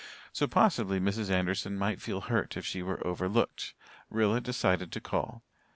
[0.33, 1.29] So possibly Mrs.
[1.29, 3.75] Anderson might feel hurt if she were overlooked.
[4.09, 5.43] Rilla decided to call.